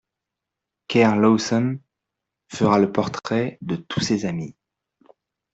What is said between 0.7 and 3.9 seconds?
Kerr-Lawson fera le portrait de